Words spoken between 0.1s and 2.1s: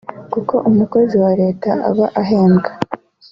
kuko umukozi wa Leta aba